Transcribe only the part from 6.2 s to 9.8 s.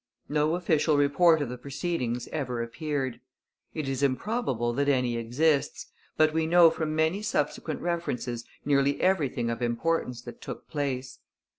we know from many subsequent references nearly everything of